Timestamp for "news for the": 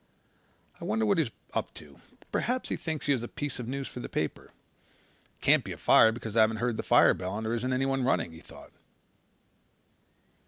3.67-4.09